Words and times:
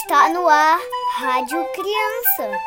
Está 0.00 0.28
no 0.28 0.48
ar 0.48 0.78
Rádio 1.16 1.58
Criança. 1.74 2.60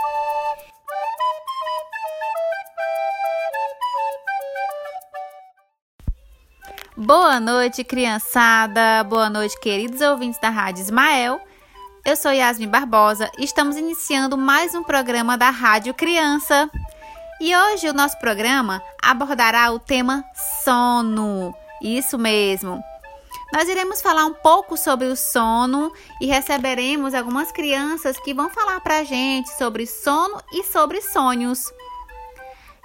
Boa 6.98 7.40
noite, 7.40 7.86
criançada. 7.86 9.06
Boa 9.06 9.30
noite, 9.30 9.58
queridos 9.62 10.02
ouvintes 10.02 10.42
da 10.42 10.50
Rádio 10.50 10.82
Ismael. 10.82 11.40
Eu 12.04 12.18
sou 12.18 12.34
Yasmin 12.34 12.68
Barbosa 12.68 13.32
e 13.38 13.46
estamos 13.46 13.78
iniciando 13.78 14.38
mais 14.38 14.76
um 14.76 14.84
programa 14.84 15.38
da 15.38 15.50
Rádio 15.50 15.94
Criança. 15.94 16.70
E 17.40 17.56
hoje 17.56 17.88
o 17.88 17.94
nosso 17.94 18.20
programa 18.20 18.84
abordará 19.02 19.72
o 19.72 19.80
tema 19.80 20.22
sono. 20.66 21.56
Isso 21.82 22.18
mesmo. 22.18 22.84
Nós 23.54 23.68
iremos 23.68 24.02
falar 24.02 24.26
um 24.26 24.34
pouco 24.34 24.78
sobre 24.78 25.08
o 25.08 25.16
sono 25.16 25.92
e 26.22 26.26
receberemos 26.26 27.14
algumas 27.14 27.52
crianças 27.52 28.18
que 28.18 28.34
vão 28.34 28.50
falar 28.50 28.80
para 28.80 29.00
a 29.00 29.04
gente 29.04 29.50
sobre 29.58 29.86
sono 29.86 30.42
e 30.54 30.64
sobre 30.64 31.02
sonhos. 31.02 31.72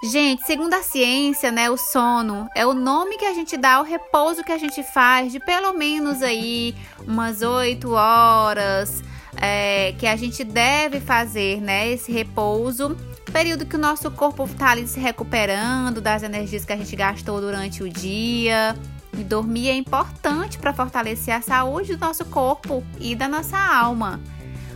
Gente, 0.03 0.45
segundo 0.45 0.73
a 0.73 0.83
ciência, 0.83 1.51
né, 1.51 1.69
o 1.69 1.77
sono 1.77 2.47
é 2.55 2.65
o 2.65 2.73
nome 2.73 3.17
que 3.17 3.25
a 3.25 3.33
gente 3.33 3.55
dá 3.57 3.75
ao 3.75 3.83
repouso 3.83 4.43
que 4.43 4.51
a 4.51 4.57
gente 4.57 4.83
faz 4.83 5.31
de 5.31 5.39
pelo 5.39 5.73
menos 5.73 6.21
aí 6.21 6.75
umas 7.07 7.41
8 7.41 7.89
horas, 7.93 9.01
é, 9.37 9.93
que 9.97 10.05
a 10.05 10.15
gente 10.17 10.43
deve 10.43 10.99
fazer, 10.99 11.61
né, 11.61 11.89
esse 11.89 12.11
repouso, 12.11 12.95
período 13.31 13.65
que 13.65 13.75
o 13.75 13.79
nosso 13.79 14.11
corpo 14.11 14.43
está 14.43 14.71
ali 14.71 14.87
se 14.87 14.99
recuperando 14.99 16.01
das 16.01 16.23
energias 16.23 16.65
que 16.65 16.73
a 16.73 16.77
gente 16.77 16.95
gastou 16.95 17.39
durante 17.39 17.81
o 17.81 17.89
dia. 17.89 18.75
E 19.17 19.23
dormir 19.23 19.69
é 19.69 19.75
importante 19.75 20.59
para 20.59 20.73
fortalecer 20.73 21.33
a 21.33 21.41
saúde 21.41 21.95
do 21.95 22.05
nosso 22.05 22.23
corpo 22.25 22.83
e 22.99 23.15
da 23.15 23.27
nossa 23.27 23.57
alma. 23.57 24.19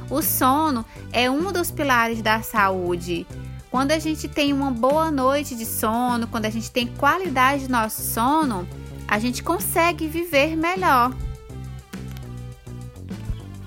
O 0.09 0.21
sono 0.21 0.83
é 1.11 1.29
um 1.29 1.51
dos 1.51 1.69
pilares 1.71 2.21
da 2.21 2.41
saúde. 2.41 3.25
Quando 3.69 3.91
a 3.91 3.99
gente 3.99 4.27
tem 4.27 4.51
uma 4.51 4.71
boa 4.71 5.09
noite 5.09 5.55
de 5.55 5.65
sono, 5.65 6.27
quando 6.27 6.45
a 6.45 6.49
gente 6.49 6.69
tem 6.69 6.87
qualidade 6.87 7.67
do 7.67 7.71
nosso 7.71 8.01
sono, 8.01 8.67
a 9.07 9.19
gente 9.19 9.43
consegue 9.43 10.07
viver 10.07 10.57
melhor. 10.57 11.15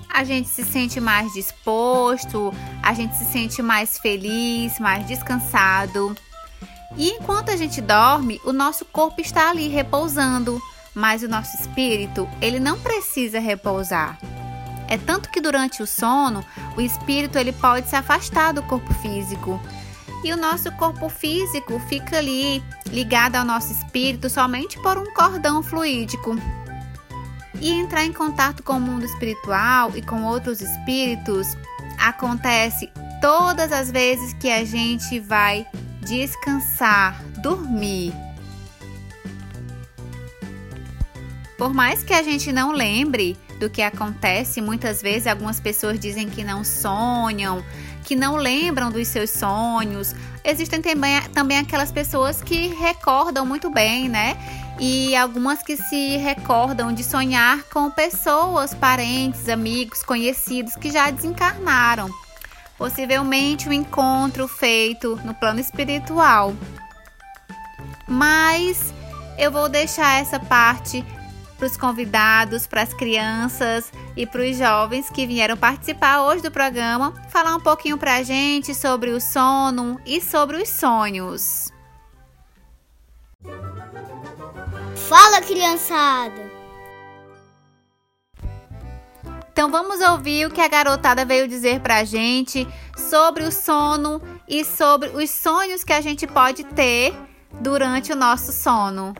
A 0.09 0.23
gente 0.23 0.47
se 0.47 0.63
sente 0.63 1.01
mais 1.01 1.33
disposto, 1.33 2.53
a 2.83 2.93
gente 2.93 3.15
se 3.15 3.25
sente 3.25 3.61
mais 3.61 3.97
feliz, 3.97 4.79
mais 4.79 5.07
descansado. 5.07 6.15
E 6.97 7.09
enquanto 7.09 7.49
a 7.49 7.57
gente 7.57 7.81
dorme, 7.81 8.39
o 8.45 8.53
nosso 8.53 8.85
corpo 8.85 9.19
está 9.19 9.49
ali 9.49 9.67
repousando, 9.67 10.61
mas 10.93 11.23
o 11.23 11.27
nosso 11.27 11.55
espírito, 11.57 12.27
ele 12.41 12.59
não 12.59 12.79
precisa 12.79 13.39
repousar. 13.39 14.17
É 14.87 14.97
tanto 14.97 15.29
que 15.29 15.41
durante 15.41 15.81
o 15.81 15.87
sono, 15.87 16.45
o 16.77 16.81
espírito 16.81 17.37
ele 17.37 17.51
pode 17.51 17.89
se 17.89 17.95
afastar 17.95 18.53
do 18.53 18.63
corpo 18.63 18.93
físico. 18.95 19.59
E 20.23 20.31
o 20.31 20.37
nosso 20.37 20.71
corpo 20.73 21.09
físico 21.09 21.79
fica 21.87 22.17
ali 22.17 22.63
ligado 22.87 23.35
ao 23.35 23.45
nosso 23.45 23.71
espírito 23.71 24.29
somente 24.29 24.79
por 24.81 24.97
um 24.97 25.13
cordão 25.13 25.61
fluídico. 25.61 26.35
E 27.59 27.71
entrar 27.71 28.05
em 28.05 28.13
contato 28.13 28.63
com 28.63 28.73
o 28.73 28.81
mundo 28.81 29.05
espiritual 29.05 29.91
e 29.95 30.01
com 30.01 30.23
outros 30.23 30.61
espíritos 30.61 31.55
acontece 31.99 32.91
todas 33.21 33.71
as 33.71 33.91
vezes 33.91 34.33
que 34.33 34.49
a 34.49 34.63
gente 34.63 35.19
vai 35.19 35.65
descansar, 36.05 37.21
dormir. 37.41 38.13
Por 41.57 41.73
mais 41.73 42.03
que 42.03 42.13
a 42.13 42.21
gente 42.21 42.51
não 42.51 42.71
lembre 42.71 43.37
do 43.59 43.69
que 43.69 43.81
acontece, 43.81 44.61
muitas 44.61 45.01
vezes 45.01 45.27
algumas 45.27 45.59
pessoas 45.59 45.99
dizem 45.99 46.29
que 46.29 46.43
não 46.43 46.63
sonham, 46.63 47.63
que 48.03 48.15
não 48.15 48.35
lembram 48.35 48.91
dos 48.91 49.07
seus 49.07 49.31
sonhos. 49.31 50.13
Existem 50.43 50.81
também, 50.81 51.21
também 51.33 51.57
aquelas 51.57 51.91
pessoas 51.91 52.41
que 52.41 52.67
recordam 52.67 53.45
muito 53.45 53.69
bem, 53.69 54.09
né? 54.09 54.37
E 54.79 55.15
algumas 55.15 55.63
que 55.63 55.77
se 55.77 56.17
recordam 56.17 56.93
de 56.93 57.03
sonhar 57.03 57.63
com 57.71 57.89
pessoas, 57.89 58.73
parentes, 58.73 59.47
amigos, 59.47 60.03
conhecidos 60.03 60.75
que 60.75 60.91
já 60.91 61.09
desencarnaram 61.09 62.09
possivelmente 62.77 63.69
um 63.69 63.73
encontro 63.73 64.47
feito 64.47 65.15
no 65.23 65.33
plano 65.33 65.59
espiritual. 65.59 66.53
Mas 68.07 68.93
eu 69.37 69.51
vou 69.51 69.67
deixar 69.67 70.19
essa 70.19 70.39
parte 70.39 71.03
para 71.57 71.67
os 71.67 71.77
convidados, 71.77 72.67
para 72.67 72.81
as 72.81 72.93
crianças 72.93 73.91
e 74.15 74.25
para 74.25 74.41
os 74.41 74.57
jovens 74.57 75.09
que 75.09 75.25
vieram 75.25 75.55
participar 75.55 76.23
hoje 76.23 76.43
do 76.43 76.51
programa, 76.51 77.13
falar 77.29 77.55
um 77.55 77.61
pouquinho 77.61 77.97
para 77.97 78.15
a 78.15 78.23
gente 78.23 78.75
sobre 78.75 79.11
o 79.11 79.21
sono 79.21 79.99
e 80.05 80.21
sobre 80.21 80.57
os 80.57 80.69
sonhos. 80.69 81.71
Fala, 85.07 85.41
criançada! 85.41 86.54
Então 89.55 89.71
vamos 89.71 90.01
ouvir 90.01 90.45
o 90.45 90.51
que 90.51 90.59
a 90.59 90.67
garotada 90.67 91.23
veio 91.23 91.47
dizer 91.47 91.79
pra 91.79 92.03
gente 92.03 92.67
sobre 92.97 93.41
o 93.45 93.51
sono 93.53 94.21
e 94.45 94.65
sobre 94.65 95.07
os 95.07 95.29
sonhos 95.29 95.81
que 95.81 95.93
a 95.93 96.01
gente 96.01 96.27
pode 96.27 96.65
ter 96.65 97.17
durante 97.61 98.11
o 98.11 98.17
nosso 98.17 98.51
sono. 98.51 99.15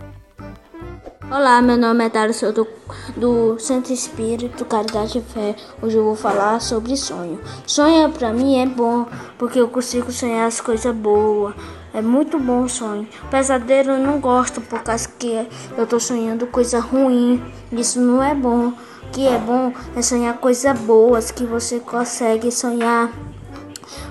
Olá, 1.31 1.61
meu 1.61 1.77
nome 1.77 2.03
é 2.05 2.09
Dário, 2.09 2.33
sou 2.33 2.51
do, 2.51 2.67
do 3.15 3.57
Santo 3.59 3.93
Espírito 3.93 4.65
Caridade 4.65 5.19
e 5.19 5.21
Fé. 5.21 5.55
Hoje 5.81 5.95
eu 5.95 6.03
vou 6.03 6.17
falar 6.17 6.59
sobre 6.59 6.97
sonho. 6.97 7.39
Sonho 7.65 8.11
pra 8.11 8.33
mim 8.33 8.59
é 8.59 8.65
bom, 8.65 9.07
porque 9.37 9.57
eu 9.57 9.69
consigo 9.69 10.11
sonhar 10.11 10.47
as 10.47 10.59
coisas 10.59 10.93
boas. 10.93 11.55
É 11.93 12.01
muito 12.01 12.37
bom 12.37 12.63
o 12.63 12.69
sonho. 12.69 13.07
Pesadelo 13.31 13.91
eu 13.91 13.99
não 13.99 14.19
gosto, 14.19 14.59
por 14.59 14.83
causa 14.83 15.07
que 15.17 15.47
eu 15.77 15.87
tô 15.87 15.97
sonhando 15.97 16.45
coisa 16.45 16.81
ruim. 16.81 17.41
Isso 17.71 18.01
não 18.01 18.21
é 18.21 18.35
bom 18.35 18.73
que 19.11 19.27
é 19.27 19.37
bom 19.37 19.73
é 19.95 20.01
sonhar 20.01 20.37
coisas 20.37 20.77
boas, 20.79 21.31
que 21.31 21.45
você 21.45 21.79
consegue 21.79 22.51
sonhar 22.51 23.11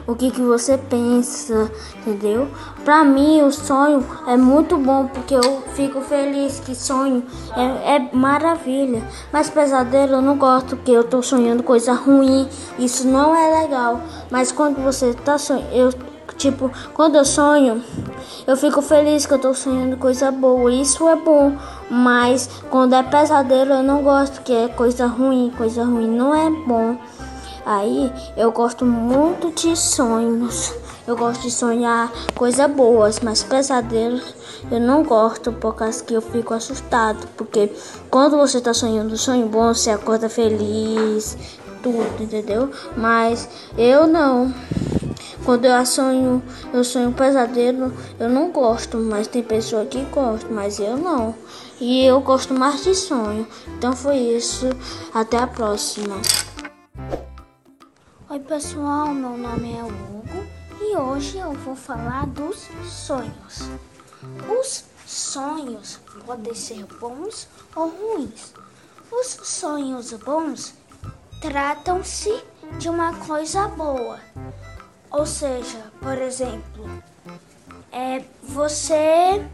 o 0.07 0.15
que, 0.15 0.31
que 0.31 0.41
você 0.41 0.77
pensa, 0.77 1.71
entendeu? 1.99 2.49
Pra 2.85 3.05
mim, 3.05 3.41
o 3.43 3.51
sonho 3.51 4.05
é 4.27 4.37
muito 4.37 4.77
bom 4.77 5.07
porque 5.07 5.35
eu 5.35 5.63
fico 5.75 6.01
feliz 6.03 6.61
que 6.61 6.75
sonho 6.75 7.23
é, 7.57 7.97
é 7.97 8.11
maravilha. 8.13 9.03
Mas 9.33 9.49
pesadelo 9.49 10.15
eu 10.15 10.23
não 10.23 10.37
gosto 10.37 10.77
porque 10.77 10.93
eu 10.93 11.05
tô 11.05 11.23
sonhando 11.23 11.63
coisa 11.63 11.95
ruim, 11.95 12.49
isso 12.79 13.07
não 13.07 13.35
é 13.35 13.63
legal. 13.63 14.01
Mas 14.31 14.53
quando 14.53 14.83
você 14.83 15.15
tá 15.15 15.39
sonhando, 15.39 15.73
eu 15.73 16.15
Tipo, 16.37 16.71
quando 16.93 17.17
eu 17.17 17.25
sonho, 17.25 17.83
eu 18.47 18.57
fico 18.57 18.83
feliz 18.83 19.25
que 19.25 19.33
eu 19.33 19.39
tô 19.39 19.55
sonhando 19.55 19.97
coisa 19.97 20.31
boa. 20.31 20.73
Isso 20.73 21.09
é 21.09 21.15
bom. 21.15 21.57
Mas 21.91 22.49
quando 22.71 22.95
é 22.95 23.03
pesadelo, 23.03 23.75
eu 23.75 23.83
não 23.83 24.03
gosto, 24.03 24.43
que 24.43 24.53
é 24.53 24.69
coisa 24.69 25.07
ruim. 25.07 25.53
Coisa 25.57 25.85
ruim 25.85 26.09
não 26.09 26.35
é 26.35 26.51
bom. 26.67 26.97
Aí 27.67 28.13
eu 28.37 28.53
gosto 28.53 28.85
muito 28.85 29.51
de 29.53 29.77
sonhos. 29.77 30.75
Eu 31.07 31.17
gosto 31.17 31.43
de 31.43 31.51
sonhar 31.51 32.11
coisas 32.35 32.71
boas, 32.71 33.21
mas 33.21 33.43
pesadelos 33.43 34.35
eu 34.71 34.81
não 34.81 35.03
gosto 35.03 35.53
por 35.53 35.75
causa 35.75 36.03
que 36.03 36.15
eu 36.15 36.23
fico 36.23 36.55
assustado. 36.55 37.27
Porque 37.37 37.71
quando 38.11 38.37
você 38.37 38.61
tá 38.61 38.73
sonhando 38.73 39.13
um 39.13 39.17
sonho 39.17 39.47
bom, 39.47 39.75
você 39.75 39.91
acorda 39.91 40.29
feliz, 40.29 41.37
tudo, 41.83 42.23
entendeu? 42.23 42.71
Mas 42.97 43.49
eu 43.77 44.07
não. 44.07 44.53
Quando 45.45 45.67
eu 45.67 45.85
sonho, 45.85 46.43
eu 46.73 46.83
sonho 46.83 47.13
pesadelo, 47.13 47.93
eu 48.19 48.31
não 48.31 48.51
gosto, 48.51 48.97
mas 48.97 49.27
tem 49.27 49.43
pessoa 49.43 49.85
que 49.85 50.03
gosta, 50.05 50.49
mas 50.51 50.79
eu 50.79 50.97
não. 50.97 51.35
E 51.81 52.05
eu 52.05 52.21
gosto 52.21 52.55
mais 52.55 52.85
de 52.85 52.95
sonho. 52.95 53.47
Então 53.69 53.95
foi 53.95 54.17
isso. 54.17 54.67
Até 55.13 55.39
a 55.39 55.47
próxima. 55.47 56.17
Oi 58.29 58.41
pessoal, 58.41 59.09
meu 59.09 59.37
nome 59.37 59.73
é 59.73 59.83
Hugo 59.83 60.47
e 60.81 60.97
hoje 60.97 61.39
eu 61.39 61.53
vou 61.53 61.77
falar 61.77 62.27
dos 62.27 62.69
sonhos. 62.85 63.69
Os 64.61 64.85
sonhos 65.07 66.01
podem 66.27 66.55
ser 66.55 66.85
bons 67.01 67.49
ou 67.77 67.89
ruins. 67.89 68.55
Os 69.13 69.39
sonhos 69.43 70.13
bons 70.13 70.75
tratam-se 71.41 72.43
de 72.79 72.89
uma 72.89 73.15
coisa 73.15 73.69
boa 73.69 74.19
ou 75.15 75.25
seja, 75.25 75.79
por 76.01 76.19
exemplo, 76.19 76.91
é, 77.93 78.25
você 78.43 79.47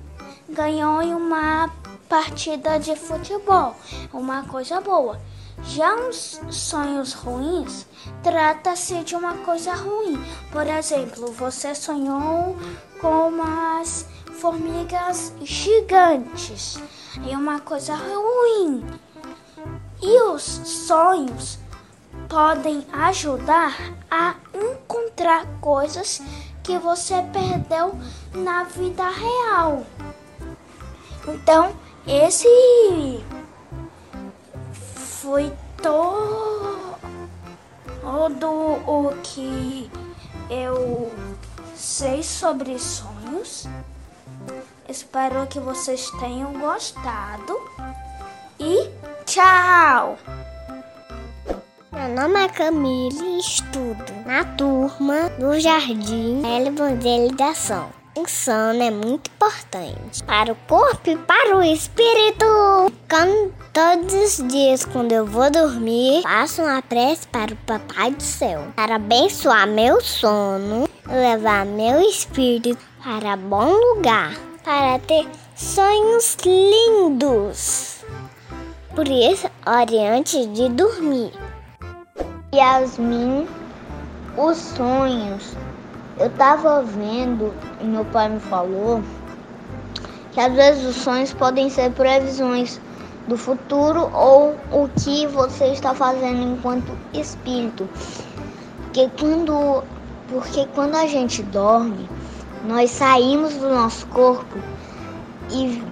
ganhou 0.48 1.02
em 1.02 1.14
uma 1.14 1.68
partida 2.10 2.76
de 2.80 2.96
futebol, 2.96 3.76
uma 4.12 4.42
coisa 4.42 4.80
boa. 4.80 5.20
Já 5.62 5.94
os 5.94 6.40
sonhos 6.50 7.12
ruins 7.12 7.86
trata-se 8.20 9.04
de 9.04 9.14
uma 9.14 9.34
coisa 9.38 9.72
ruim. 9.74 10.20
Por 10.50 10.66
exemplo, 10.66 11.30
você 11.30 11.72
sonhou 11.72 12.56
com 13.00 13.28
umas 13.28 14.08
formigas 14.40 15.32
gigantes. 15.40 16.82
É 17.30 17.36
uma 17.36 17.60
coisa 17.60 17.94
ruim. 17.94 18.84
E 20.02 20.22
os 20.22 20.42
sonhos 20.42 21.60
podem 22.28 22.84
ajudar 22.92 23.76
a 24.10 24.34
encontrar 24.52 25.46
coisas 25.60 26.20
que 26.64 26.76
você 26.76 27.22
perdeu 27.32 27.94
na 28.34 28.64
vida 28.64 29.08
real. 29.08 29.84
Então, 31.28 31.72
esse 32.06 33.24
foi 34.72 35.52
todo 35.82 36.90
o 38.42 39.14
que 39.22 39.90
eu 40.50 41.12
sei 41.74 42.22
sobre 42.22 42.78
sonhos. 42.78 43.66
Espero 44.88 45.46
que 45.46 45.60
vocês 45.60 46.10
tenham 46.18 46.52
gostado 46.54 47.60
e 48.58 48.90
tchau! 49.24 50.18
Meu 51.92 52.08
nome 52.08 52.44
é 52.44 52.48
Camille 52.48 53.36
e 53.36 53.38
estudo 53.38 54.12
na 54.26 54.44
turma 54.44 55.28
do 55.38 55.60
Jardim 55.60 56.42
Evangelização. 56.44 57.99
O 58.20 58.28
sono 58.28 58.82
é 58.82 58.90
muito 58.90 59.30
importante 59.30 60.22
para 60.24 60.52
o 60.52 60.56
corpo 60.68 61.08
e 61.08 61.16
para 61.16 61.56
o 61.56 61.62
espírito. 61.62 62.44
Como 63.08 63.50
todos 63.72 64.12
os 64.12 64.46
dias, 64.46 64.84
quando 64.84 65.12
eu 65.12 65.24
vou 65.24 65.50
dormir, 65.50 66.20
faço 66.22 66.60
uma 66.60 66.82
prece 66.82 67.26
para 67.28 67.54
o 67.54 67.56
Papai 67.56 68.10
do 68.10 68.22
Céu 68.22 68.66
para 68.76 68.96
abençoar 68.96 69.66
meu 69.66 70.02
sono 70.02 70.86
levar 71.08 71.64
meu 71.64 72.02
espírito 72.02 72.78
para 73.02 73.36
bom 73.36 73.72
lugar, 73.72 74.34
para 74.62 74.98
ter 74.98 75.26
sonhos 75.56 76.36
lindos. 76.44 78.04
Por 78.94 79.08
isso, 79.08 79.48
ore 79.64 79.98
antes 79.98 80.46
de 80.52 80.68
dormir. 80.68 81.32
Yasmin, 82.54 83.48
os 84.36 84.58
sonhos. 84.58 85.56
Eu 86.20 86.28
tava 86.28 86.82
vendo 86.82 87.50
e 87.80 87.84
meu 87.84 88.04
pai 88.04 88.28
me 88.28 88.38
falou 88.40 89.02
que 90.32 90.38
às 90.38 90.52
vezes 90.52 90.84
os 90.84 90.96
sonhos 90.96 91.32
podem 91.32 91.70
ser 91.70 91.90
previsões 91.92 92.78
do 93.26 93.38
futuro 93.38 94.10
ou 94.12 94.54
o 94.70 94.86
que 95.00 95.26
você 95.28 95.68
está 95.68 95.94
fazendo 95.94 96.42
enquanto 96.42 96.92
espírito. 97.14 97.88
Porque 98.82 99.08
quando, 99.18 99.82
porque 100.28 100.66
quando 100.74 100.94
a 100.96 101.06
gente 101.06 101.42
dorme, 101.42 102.06
nós 102.66 102.90
saímos 102.90 103.54
do 103.54 103.70
nosso 103.70 104.06
corpo 104.08 104.58
e, 105.50 105.82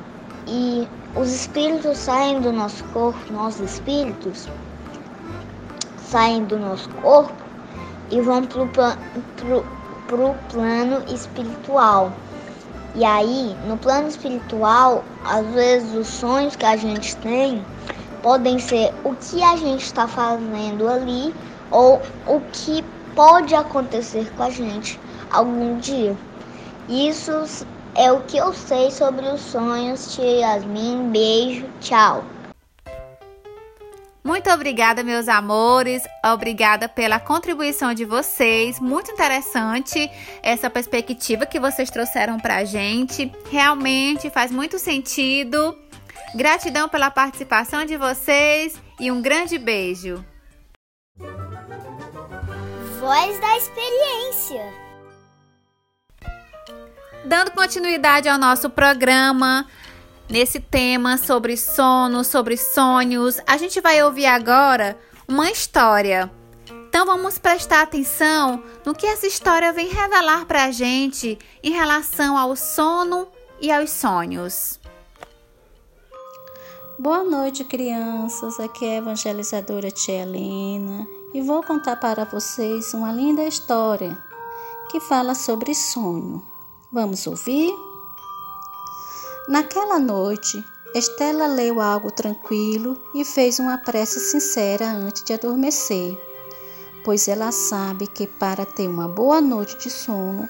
e 0.46 0.86
os 1.16 1.32
espíritos 1.32 1.96
saem 1.96 2.42
do 2.42 2.52
nosso 2.52 2.84
corpo, 2.92 3.19
nós 3.32 3.58
espíritos, 3.60 4.46
saem 5.96 6.44
do 6.44 6.58
nosso 6.58 6.90
corpo 6.96 7.32
e 8.10 8.20
vão 8.20 8.42
para 10.08 10.16
o 10.16 10.34
plano 10.50 11.05
espiritual. 11.14 12.12
E 12.96 13.05
aí, 13.05 13.56
no 13.69 13.76
plano 13.76 14.08
espiritual, 14.08 15.05
às 15.25 15.46
vezes 15.49 15.94
os 15.94 16.08
sonhos 16.08 16.56
que 16.56 16.66
a 16.66 16.76
gente 16.76 17.14
tem 17.19 17.64
podem 18.22 18.58
ser 18.58 18.93
o 19.05 19.14
que 19.14 19.43
a 19.43 19.56
gente 19.56 19.84
está 19.84 20.08
fazendo 20.08 20.88
ali 20.88 21.32
ou 21.70 22.02
o 22.26 22.40
que 22.52 22.82
pode 23.14 23.55
acontecer 23.55 24.32
com 24.34 24.43
a 24.43 24.50
gente 24.50 24.99
algum 25.31 25.78
dia. 25.78 26.16
Isso 26.88 27.66
é 27.94 28.10
o 28.10 28.20
que 28.22 28.38
eu 28.38 28.52
sei 28.52 28.90
sobre 28.90 29.26
os 29.26 29.40
sonhos. 29.40 30.14
Tia 30.14 30.40
Yasmin, 30.40 31.10
beijo, 31.10 31.66
tchau. 31.81 32.25
Muito 34.28 34.50
obrigada, 34.50 35.02
meus 35.02 35.26
amores. 35.26 36.02
Obrigada 36.22 36.86
pela 36.86 37.19
contribuição 37.19 37.94
de 37.94 38.04
vocês. 38.04 38.78
Muito 38.78 39.10
interessante 39.10 40.10
essa 40.42 40.69
perspectiva 40.69 41.46
que 41.46 41.58
vocês 41.58 41.88
trouxeram 41.90 42.38
para 42.38 42.56
a 42.56 42.64
gente. 42.64 43.32
Realmente 43.50 44.28
faz 44.28 44.50
muito 44.50 44.78
sentido. 44.78 45.75
Gratidão 46.34 46.90
pela 46.90 47.10
participação 47.10 47.86
de 47.86 47.96
vocês 47.96 48.78
e 49.00 49.10
um 49.10 49.22
grande 49.22 49.56
beijo. 49.56 50.22
Voz 53.00 53.40
da 53.40 53.56
experiência. 53.56 54.62
Dando 57.24 57.52
continuidade 57.52 58.28
ao 58.28 58.36
nosso 58.36 58.69
programa, 58.69 59.66
nesse 60.28 60.60
tema 60.60 61.16
sobre 61.16 61.56
sono, 61.56 62.22
sobre 62.22 62.56
sonhos. 62.56 63.40
A 63.46 63.56
gente 63.56 63.80
vai 63.80 64.02
ouvir 64.02 64.26
agora 64.26 64.98
uma 65.26 65.50
história. 65.50 66.30
Então 66.88 67.06
vamos 67.06 67.38
prestar 67.38 67.82
atenção 67.82 68.62
no 68.84 68.94
que 68.94 69.06
essa 69.06 69.26
história 69.26 69.72
vem 69.72 69.88
revelar 69.88 70.46
para 70.46 70.64
a 70.64 70.70
gente 70.70 71.38
em 71.62 71.70
relação 71.70 72.36
ao 72.36 72.56
sono 72.56 73.28
e 73.60 73.70
aos 73.70 73.90
sonhos. 73.90 74.78
Boa 76.98 77.22
noite, 77.22 77.62
crianças. 77.64 78.58
Aqui 78.58 78.84
é 78.84 78.94
a 78.94 78.98
evangelizadora 78.98 79.90
Tia 79.90 80.22
Helena 80.22 81.06
e 81.32 81.40
vou 81.40 81.62
contar 81.62 81.96
para 81.96 82.24
vocês 82.24 82.92
uma 82.92 83.12
linda 83.12 83.44
história 83.44 84.19
que 84.90 84.98
fala 84.98 85.34
sobre 85.34 85.74
sonho. 85.74 86.42
Vamos 86.92 87.26
ouvir? 87.26 87.88
Naquela 89.48 89.98
noite, 89.98 90.62
Estela 90.94 91.46
leu 91.46 91.80
algo 91.80 92.10
tranquilo 92.10 93.02
e 93.14 93.24
fez 93.24 93.58
uma 93.58 93.78
prece 93.78 94.20
sincera 94.20 94.86
antes 94.86 95.24
de 95.24 95.32
adormecer, 95.32 96.18
pois 97.02 97.26
ela 97.28 97.50
sabe 97.50 98.06
que 98.06 98.26
para 98.26 98.66
ter 98.66 98.86
uma 98.86 99.08
boa 99.08 99.40
noite 99.40 99.78
de 99.78 99.88
sono 99.88 100.46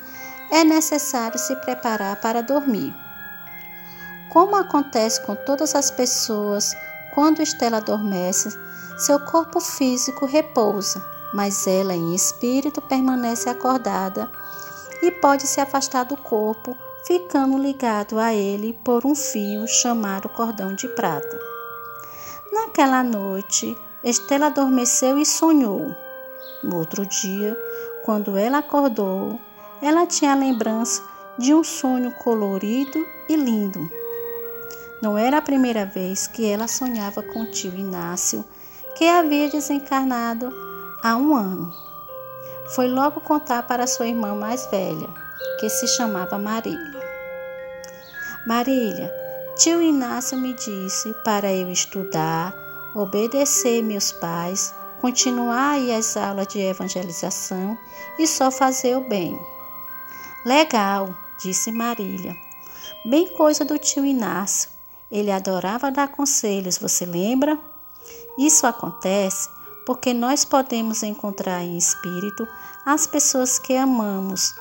é 0.50 0.64
necessário 0.64 1.38
se 1.38 1.54
preparar 1.60 2.20
para 2.20 2.42
dormir. 2.42 2.92
Como 4.30 4.56
acontece 4.56 5.24
com 5.24 5.36
todas 5.36 5.76
as 5.76 5.92
pessoas, 5.92 6.74
quando 7.14 7.40
Estela 7.40 7.76
adormece, 7.76 8.48
seu 8.98 9.20
corpo 9.20 9.60
físico 9.60 10.26
repousa, 10.26 11.06
mas 11.32 11.68
ela 11.68 11.94
em 11.94 12.16
espírito 12.16 12.82
permanece 12.82 13.48
acordada 13.48 14.28
e 15.00 15.12
pode 15.12 15.46
se 15.46 15.60
afastar 15.60 16.02
do 16.02 16.16
corpo 16.16 16.76
ficando 17.08 17.56
ligado 17.56 18.18
a 18.18 18.34
ele 18.34 18.78
por 18.84 19.06
um 19.06 19.14
fio 19.14 19.66
chamado 19.66 20.28
cordão 20.28 20.74
de 20.74 20.86
prata. 20.88 21.40
Naquela 22.52 23.02
noite, 23.02 23.74
Estela 24.04 24.48
adormeceu 24.48 25.18
e 25.18 25.24
sonhou. 25.24 25.96
No 26.62 26.76
outro 26.76 27.06
dia, 27.06 27.56
quando 28.04 28.36
ela 28.36 28.58
acordou, 28.58 29.40
ela 29.80 30.04
tinha 30.04 30.32
a 30.32 30.36
lembrança 30.36 31.02
de 31.38 31.54
um 31.54 31.64
sonho 31.64 32.12
colorido 32.22 32.98
e 33.26 33.36
lindo. 33.36 33.80
Não 35.00 35.16
era 35.16 35.38
a 35.38 35.42
primeira 35.42 35.86
vez 35.86 36.26
que 36.26 36.44
ela 36.44 36.68
sonhava 36.68 37.22
com 37.22 37.40
o 37.40 37.50
tio 37.50 37.74
Inácio, 37.74 38.44
que 38.96 39.08
havia 39.08 39.48
desencarnado 39.48 40.52
há 41.02 41.16
um 41.16 41.34
ano. 41.34 41.72
Foi 42.74 42.86
logo 42.86 43.22
contar 43.22 43.62
para 43.66 43.86
sua 43.86 44.08
irmã 44.08 44.34
mais 44.34 44.66
velha, 44.66 45.08
que 45.58 45.70
se 45.70 45.88
chamava 45.88 46.36
Marília. 46.36 46.97
Marília, 48.48 49.12
tio 49.58 49.82
Inácio 49.82 50.38
me 50.38 50.54
disse 50.54 51.12
para 51.22 51.52
eu 51.52 51.70
estudar, 51.70 52.54
obedecer 52.94 53.82
meus 53.82 54.10
pais, 54.10 54.74
continuar 55.02 55.72
aí 55.72 55.94
as 55.94 56.16
aulas 56.16 56.46
de 56.46 56.58
evangelização 56.58 57.76
e 58.18 58.26
só 58.26 58.50
fazer 58.50 58.96
o 58.96 59.06
bem. 59.06 59.38
Legal, 60.46 61.14
disse 61.38 61.70
Marília. 61.70 62.34
Bem 63.04 63.28
coisa 63.34 63.66
do 63.66 63.76
tio 63.76 64.02
Inácio. 64.02 64.70
Ele 65.10 65.30
adorava 65.30 65.90
dar 65.90 66.08
conselhos, 66.08 66.78
você 66.78 67.04
lembra? 67.04 67.58
Isso 68.38 68.66
acontece 68.66 69.50
porque 69.84 70.14
nós 70.14 70.46
podemos 70.46 71.02
encontrar 71.02 71.62
em 71.62 71.76
espírito 71.76 72.48
as 72.86 73.06
pessoas 73.06 73.58
que 73.58 73.76
amamos, 73.76 74.54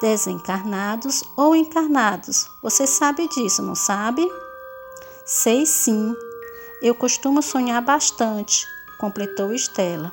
desencarnados 0.00 1.24
ou 1.36 1.54
encarnados. 1.54 2.50
Você 2.62 2.86
sabe 2.86 3.28
disso, 3.28 3.62
não 3.62 3.74
sabe? 3.74 4.26
Sei 5.24 5.66
sim. 5.66 6.14
Eu 6.82 6.94
costumo 6.94 7.42
sonhar 7.42 7.80
bastante, 7.82 8.66
completou 8.98 9.52
Estela. 9.52 10.12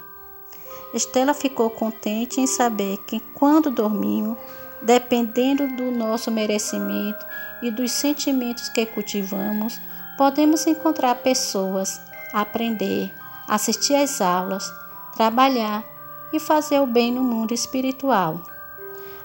Estela 0.94 1.34
ficou 1.34 1.70
contente 1.70 2.40
em 2.40 2.48
saber 2.48 2.98
que 3.06 3.20
quando 3.34 3.72
dormimos, 3.72 4.38
dependendo 4.82 5.68
do 5.76 5.92
nosso 5.92 6.30
merecimento 6.32 7.26
e 7.62 7.72
dos 7.72 7.92
sentimentos 7.92 8.70
que 8.70 8.86
cultivamos, 8.86 9.80
podemos 10.18 10.68
encontrar 10.68 11.16
pessoas, 11.16 12.00
aprender, 12.32 13.12
assistir 13.48 13.96
às 13.96 14.22
aulas, 14.22 14.72
trabalhar 15.16 15.84
e 16.32 16.40
fazer 16.40 16.80
o 16.80 16.88
bem 16.88 17.12
no 17.12 17.24
mundo 17.24 17.54
espiritual. 17.54 18.53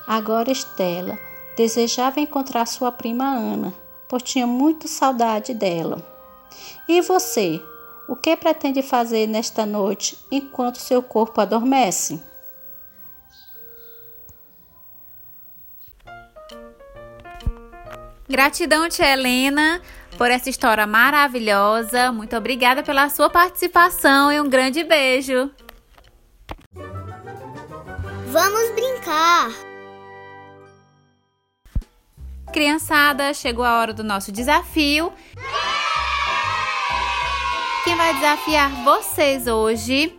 Agora 0.08 0.50
Estela 0.50 1.18
desejava 1.54 2.18
encontrar 2.18 2.66
sua 2.66 2.90
prima 2.90 3.26
Ana, 3.26 3.74
pois 4.08 4.22
tinha 4.22 4.46
muito 4.46 4.88
saudade 4.88 5.52
dela. 5.52 6.02
E 6.88 7.02
você, 7.02 7.62
O 8.08 8.16
que 8.16 8.34
pretende 8.34 8.80
fazer 8.80 9.26
nesta 9.26 9.66
noite 9.66 10.16
enquanto 10.30 10.78
seu 10.78 11.02
corpo 11.02 11.42
adormece? 11.42 12.18
Gratidão, 18.26 18.88
tia 18.88 19.12
Helena, 19.12 19.82
por 20.16 20.30
essa 20.30 20.48
história 20.48 20.86
maravilhosa. 20.86 22.10
Muito 22.10 22.34
obrigada 22.34 22.82
pela 22.82 23.10
sua 23.10 23.28
participação 23.28 24.32
e 24.32 24.40
um 24.40 24.48
grande 24.48 24.82
beijo. 24.82 25.50
Vamos 28.30 28.70
brincar! 28.74 29.67
Criançada, 32.52 33.34
chegou 33.34 33.64
a 33.64 33.78
hora 33.78 33.92
do 33.92 34.02
nosso 34.02 34.32
desafio. 34.32 35.12
Quem 37.84 37.96
vai 37.96 38.14
desafiar 38.14 38.84
vocês 38.84 39.46
hoje 39.46 40.18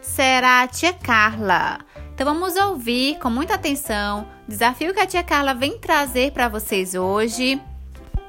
será 0.00 0.62
a 0.62 0.68
tia 0.68 0.92
Carla. 0.92 1.78
Então 2.14 2.26
vamos 2.26 2.54
ouvir 2.56 3.18
com 3.18 3.30
muita 3.30 3.54
atenção 3.54 4.28
o 4.46 4.50
desafio 4.50 4.92
que 4.92 5.00
a 5.00 5.06
tia 5.06 5.22
Carla 5.22 5.54
vem 5.54 5.78
trazer 5.78 6.32
para 6.32 6.48
vocês 6.48 6.94
hoje. 6.94 7.60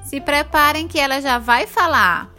Se 0.03 0.21
preparem 0.21 0.87
que 0.87 0.99
ela 0.99 1.19
já 1.19 1.37
vai 1.37 1.67
falar. 1.67 2.31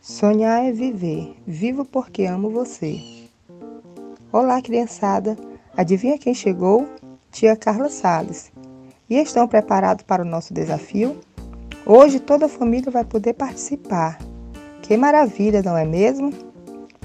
Sonhar 0.00 0.64
é 0.64 0.72
viver. 0.72 1.36
Vivo 1.46 1.84
porque 1.84 2.24
amo 2.24 2.48
você. 2.50 3.28
Olá, 4.32 4.62
criançada. 4.62 5.36
Adivinha 5.76 6.18
quem 6.18 6.32
chegou? 6.32 6.88
Tia 7.30 7.56
Carla 7.56 7.88
Salles. 7.88 8.52
E 9.08 9.16
estão 9.18 9.46
preparados 9.46 10.04
para 10.04 10.22
o 10.22 10.26
nosso 10.26 10.52
desafio? 10.52 11.16
Hoje 11.84 12.18
toda 12.18 12.46
a 12.46 12.48
família 12.48 12.90
vai 12.90 13.04
poder 13.04 13.34
participar. 13.34 14.18
Que 14.82 14.96
maravilha, 14.96 15.62
não 15.62 15.76
é 15.76 15.84
mesmo? 15.84 16.32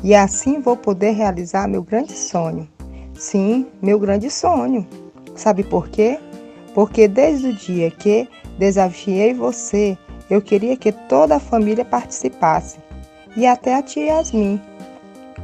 E 0.03 0.15
assim 0.15 0.59
vou 0.59 0.75
poder 0.75 1.11
realizar 1.11 1.67
meu 1.67 1.83
grande 1.83 2.13
sonho. 2.13 2.67
Sim, 3.13 3.67
meu 3.79 3.99
grande 3.99 4.31
sonho. 4.31 4.87
Sabe 5.35 5.63
por 5.63 5.89
quê? 5.89 6.19
Porque 6.73 7.07
desde 7.07 7.49
o 7.49 7.53
dia 7.53 7.91
que 7.91 8.27
desafiei 8.57 9.33
você, 9.33 9.95
eu 10.27 10.41
queria 10.41 10.75
que 10.75 10.91
toda 10.91 11.35
a 11.35 11.39
família 11.39 11.85
participasse 11.85 12.79
e 13.37 13.45
até 13.45 13.75
a 13.75 13.83
tia 13.83 14.05
Yasmin. 14.05 14.59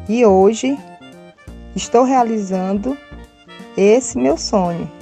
E 0.09 0.25
hoje 0.25 0.75
estou 1.75 2.03
realizando 2.03 2.97
esse 3.77 4.17
meu 4.17 4.37
sonho. 4.37 4.96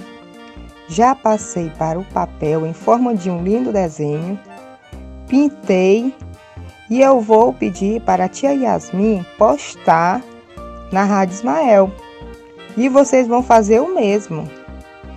Já 0.88 1.16
passei 1.16 1.72
para 1.72 2.00
o 2.00 2.06
papel 2.06 2.66
em 2.66 2.74
forma 2.74 3.16
de 3.16 3.30
um 3.30 3.44
lindo 3.44 3.72
desenho, 3.72 4.40
pintei 5.28 6.14
e 6.90 7.02
eu 7.02 7.20
vou 7.20 7.52
pedir 7.52 8.02
para 8.02 8.26
a 8.26 8.30
tia 8.30 8.54
Yasmin 8.54 9.26
postar 9.38 10.22
na 10.92 11.04
Rádio 11.04 11.34
Ismael. 11.34 11.92
E 12.78 12.88
vocês 12.88 13.28
vão 13.28 13.42
fazer 13.42 13.80
o 13.80 13.96
mesmo. 13.96 14.48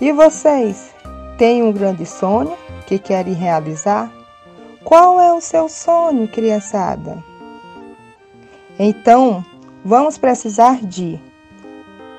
E 0.00 0.12
vocês 0.12 0.94
têm 1.37 1.62
um 1.62 1.72
grande 1.72 2.06
sonho 2.06 2.56
que 2.87 2.98
querem 2.98 3.34
realizar? 3.34 4.10
Qual 4.84 5.20
é 5.20 5.32
o 5.32 5.40
seu 5.40 5.68
sonho, 5.68 6.26
criançada? 6.28 7.22
Então, 8.78 9.44
vamos 9.84 10.16
precisar 10.16 10.80
de 10.80 11.20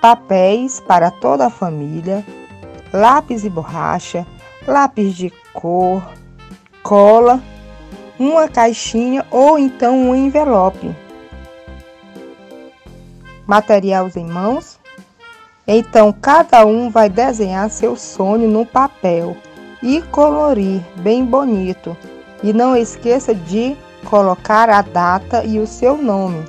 papéis 0.01 0.79
para 0.79 1.09
toda 1.09 1.47
a 1.47 1.49
família, 1.49 2.23
lápis 2.93 3.43
e 3.43 3.49
borracha, 3.49 4.25
lápis 4.67 5.15
de 5.15 5.31
cor, 5.53 6.03
cola 6.83 7.41
uma 8.19 8.49
caixinha 8.49 9.25
ou 9.31 9.57
então 9.57 9.97
um 9.97 10.13
envelope. 10.13 10.93
Materiais 13.47 14.17
em 14.17 14.25
mãos? 14.25 14.77
Então 15.65 16.11
cada 16.11 16.65
um 16.65 16.89
vai 16.89 17.09
desenhar 17.09 17.69
seu 17.69 17.95
sonho 17.95 18.47
no 18.47 18.65
papel 18.65 19.37
e 19.81 20.01
colorir 20.01 20.81
bem 20.97 21.23
bonito. 21.23 21.95
E 22.43 22.51
não 22.53 22.75
esqueça 22.75 23.33
de 23.33 23.75
colocar 24.05 24.69
a 24.69 24.81
data 24.81 25.43
e 25.43 25.59
o 25.59 25.67
seu 25.67 25.97
nome. 25.97 26.43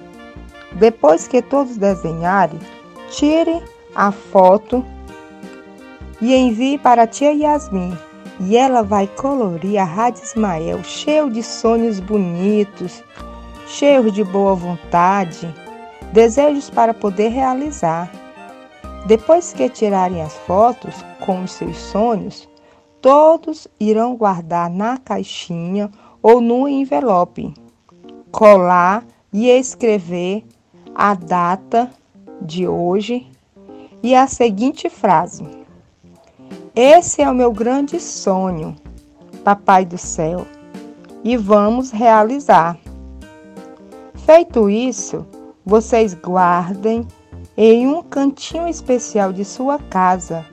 Depois 0.73 1.27
que 1.27 1.43
todos 1.43 1.77
desenharem, 1.77 2.59
tire 3.11 3.63
a 3.95 4.13
foto 4.13 4.85
e 6.21 6.35
envie 6.35 6.79
para 6.79 7.03
a 7.03 7.07
tia 7.07 7.33
Yasmin 7.33 7.97
e 8.41 8.57
ela 8.57 8.83
vai 8.83 9.07
colorir 9.07 9.79
a 9.79 9.85
Rádio 9.85 10.25
Ismael 10.25 10.83
cheio 10.83 11.31
de 11.31 11.43
sonhos 11.43 12.00
bonitos, 12.00 13.03
cheio 13.67 14.11
de 14.11 14.25
boa 14.25 14.55
vontade, 14.55 15.53
desejos 16.12 16.71
para 16.71 16.95
poder 16.95 17.29
realizar. 17.29 18.11
Depois 19.07 19.53
que 19.53 19.69
tirarem 19.69 20.23
as 20.23 20.35
fotos 20.39 20.95
com 21.21 21.43
os 21.43 21.53
seus 21.53 21.77
sonhos, 21.77 22.49
todos 23.00 23.69
irão 23.79 24.17
guardar 24.17 24.71
na 24.71 24.97
caixinha 24.97 25.91
ou 26.23 26.41
no 26.41 26.69
envelope, 26.69 27.55
colar 28.31 29.05
e 29.33 29.49
escrever 29.49 30.45
a 30.95 31.15
data 31.15 31.91
de 32.41 32.67
hoje 32.67 33.27
e 34.03 34.15
a 34.15 34.27
seguinte 34.27 34.89
frase: 34.89 35.60
esse 36.81 37.21
é 37.21 37.29
o 37.29 37.35
meu 37.35 37.53
grande 37.53 38.01
sonho, 38.01 38.75
Papai 39.45 39.85
do 39.85 39.99
céu, 39.99 40.47
e 41.23 41.37
vamos 41.37 41.91
realizar. 41.91 42.79
Feito 44.25 44.71
isso, 44.71 45.27
vocês 45.63 46.15
guardem 46.15 47.07
em 47.55 47.87
um 47.87 48.03
cantinho 48.03 48.67
especial 48.67 49.31
de 49.31 49.45
sua 49.45 49.79
casa. 49.79 50.47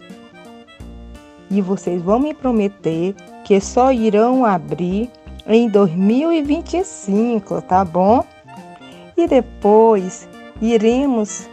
E 1.50 1.62
vocês 1.62 2.01
vão 2.01 2.19
me 2.19 2.34
prometer 2.34 3.15
que 3.46 3.62
só 3.62 3.93
irão 3.93 4.43
abrir 4.43 5.10
em 5.48 5.69
2025, 5.69 7.62
tá 7.62 7.86
bom? 7.86 8.22
E 9.15 9.27
depois 9.27 10.27
iremos 10.62 11.48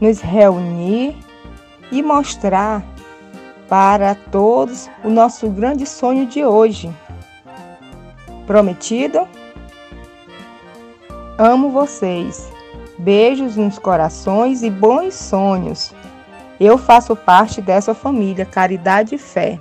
nos 0.00 0.20
reunir 0.20 1.16
e 1.90 2.00
mostrar 2.00 2.84
para 3.68 4.14
todos 4.14 4.88
o 5.04 5.10
nosso 5.10 5.48
grande 5.50 5.86
sonho 5.86 6.26
de 6.26 6.44
hoje. 6.44 6.90
Prometido? 8.46 9.28
Amo 11.36 11.70
vocês. 11.70 12.50
Beijos 12.98 13.56
nos 13.56 13.78
corações 13.78 14.62
e 14.62 14.70
bons 14.70 15.14
sonhos. 15.14 15.94
Eu 16.58 16.76
faço 16.78 17.14
parte 17.14 17.60
dessa 17.60 17.94
família 17.94 18.44
Caridade 18.44 19.14
e 19.14 19.18
Fé. 19.18 19.60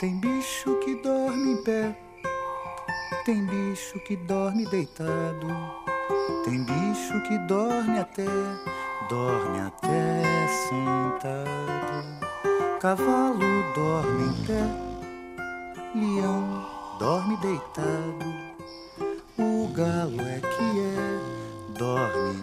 Tem 0.00 0.18
que 4.10 4.16
dorme 4.16 4.66
deitado, 4.66 5.46
tem 6.44 6.64
bicho 6.64 7.22
que 7.28 7.38
dorme 7.46 8.00
até, 8.00 8.26
dorme 9.08 9.60
até 9.60 10.48
sentado. 10.68 12.18
Cavalo 12.80 13.38
dorme 13.72 14.24
em 14.24 14.32
pé, 14.48 14.66
leão 15.94 16.66
dorme 16.98 17.36
deitado, 17.36 18.26
o 19.38 19.68
galo 19.72 20.20
é 20.22 20.40
que 20.40 20.80
é, 20.80 21.20
dorme 21.78 22.34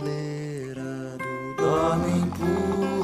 empoleirado, 0.00 1.24
dorme 1.56 2.18
empoleirado. 2.18 3.03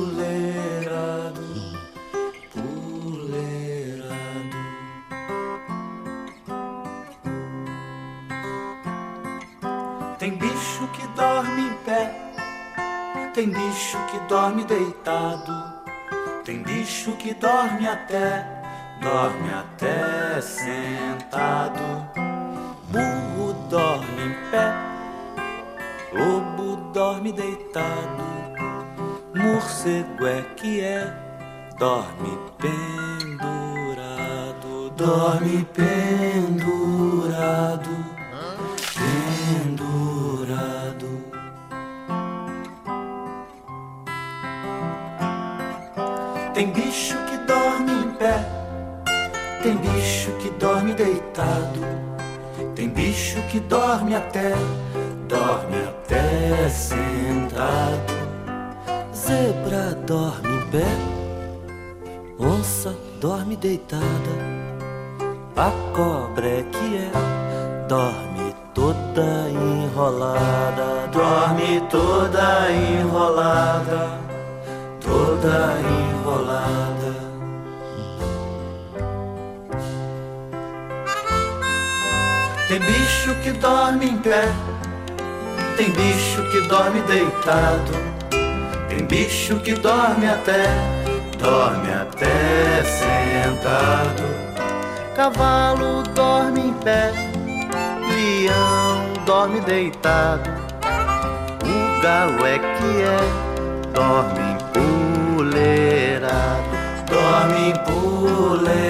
Tem 13.40 13.48
bicho 13.48 13.96
que 14.10 14.18
dorme 14.28 14.64
deitado, 14.64 15.50
tem 16.44 16.62
bicho 16.62 17.12
que 17.12 17.32
dorme 17.32 17.88
até, 17.88 18.44
dorme 19.00 19.48
até 19.54 20.42
sentado. 20.42 21.80
Burro 22.90 23.54
dorme 23.70 24.24
em 24.26 24.34
pé, 24.50 24.74
lobo 26.12 26.92
dorme 26.92 27.32
deitado, 27.32 28.22
morcego 29.34 30.26
é 30.26 30.42
que 30.56 30.82
é, 30.82 31.10
dorme 31.78 32.38
pendurado, 32.58 33.80
dorme 34.98 35.64
pendurado. 35.72 36.90
Tem 49.62 49.76
bicho 49.76 50.30
que 50.38 50.50
dorme 50.50 50.94
deitado, 50.94 51.80
tem 52.74 52.88
bicho 52.88 53.40
que 53.50 53.60
dorme 53.60 54.14
até, 54.14 54.54
dorme 55.28 55.76
até 55.86 56.68
sentado. 56.68 58.20
Zebra 59.14 59.94
dorme 60.06 60.48
em 60.48 60.70
pé, 60.70 60.86
onça 62.38 62.96
dorme 63.20 63.54
deitada, 63.56 64.04
a 65.56 65.70
cobra 65.94 66.46
é 66.46 66.62
que 66.62 66.96
é, 66.96 67.86
dorme 67.86 68.54
toda 68.72 69.50
enrolada, 69.50 71.06
dorme 71.12 71.82
toda 71.90 72.72
enrolada, 72.72 74.18
toda 75.00 75.76
enrolada. 75.80 77.29
Tem 82.70 82.78
bicho 82.78 83.34
que 83.42 83.50
dorme 83.50 84.06
em 84.10 84.16
pé, 84.18 84.44
tem 85.76 85.90
bicho 85.90 86.40
que 86.52 86.60
dorme 86.68 87.00
deitado, 87.00 87.90
tem 88.88 89.04
bicho 89.06 89.56
que 89.56 89.72
dorme 89.72 90.28
até, 90.28 90.66
dorme 91.36 91.90
até 91.90 92.84
sentado. 92.84 94.22
Cavalo 95.16 96.04
dorme 96.14 96.68
em 96.68 96.72
pé, 96.74 97.10
leão 98.08 99.14
dorme 99.26 99.58
deitado, 99.62 100.48
o 101.64 102.00
galo 102.00 102.46
é 102.46 102.56
que 102.56 103.02
é, 103.02 103.18
dorme 103.92 104.38
empoleirado, 105.34 106.30
dorme 107.08 107.70
empoleirado, 107.70 108.89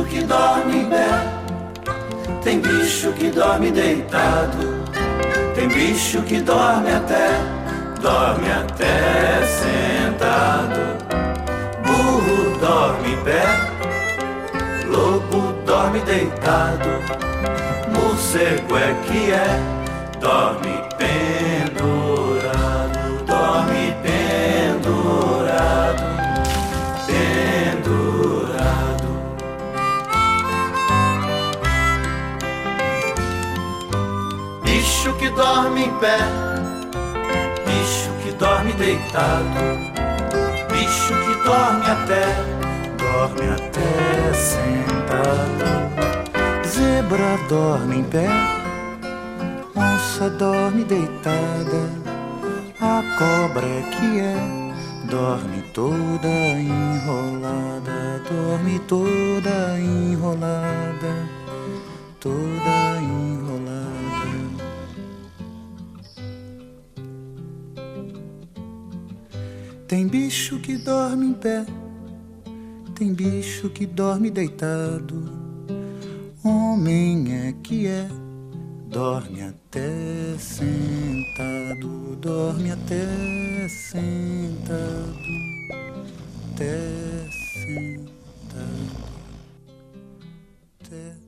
bicho 0.00 0.04
que 0.04 0.22
dorme 0.22 0.78
em 0.78 0.88
pé, 0.88 1.08
tem 2.42 2.60
bicho 2.60 3.12
que 3.12 3.30
dorme 3.30 3.70
deitado, 3.70 4.84
tem 5.54 5.68
bicho 5.68 6.22
que 6.22 6.40
dorme 6.40 6.90
até, 6.90 7.28
dorme 8.00 8.50
até 8.50 9.44
sentado. 9.46 10.80
Burro 11.84 12.58
dorme 12.58 13.12
em 13.12 13.24
pé, 13.24 13.42
lobo 14.86 15.52
dorme 15.66 16.00
deitado, 16.00 16.88
morcego 17.92 18.76
é 18.78 18.94
que 19.06 19.32
é, 19.32 19.60
dorme 20.18 20.82
pendurado, 20.96 21.39
dorme 35.40 35.84
em 35.86 35.98
pé, 36.00 36.18
bicho 37.64 38.10
que 38.22 38.30
dorme 38.32 38.74
deitado, 38.74 39.62
bicho 40.70 41.14
que 41.14 41.34
dorme 41.48 41.86
até, 41.86 42.26
dorme 42.98 43.46
até 43.48 44.34
sentado. 44.34 45.64
Zebra 46.68 47.38
dorme 47.48 48.00
em 48.00 48.04
pé, 48.04 48.28
onça 49.74 50.28
dorme 50.28 50.84
deitada, 50.84 51.88
a 52.78 53.02
cobra 53.16 53.66
é 53.66 53.82
que 53.92 54.20
é, 54.20 54.36
dorme 55.10 55.62
toda 55.72 56.28
enrolada, 56.68 58.22
dorme 58.30 58.78
toda 58.80 59.78
enrolada, 59.78 61.12
toda 62.20 63.00
enrolada. 63.00 63.39
Tem 69.90 70.06
bicho 70.06 70.60
que 70.60 70.76
dorme 70.76 71.26
em 71.26 71.34
pé, 71.34 71.66
tem 72.94 73.12
bicho 73.12 73.68
que 73.70 73.84
dorme 73.84 74.30
deitado. 74.30 75.28
Homem 76.44 77.48
é 77.48 77.52
que 77.60 77.88
é, 77.88 78.06
dorme 78.88 79.42
até 79.42 80.38
sentado, 80.38 82.14
dorme 82.20 82.70
até 82.70 83.66
sentado, 83.68 85.18
até 86.52 87.28
sentado, 87.64 88.96
até 90.84 91.19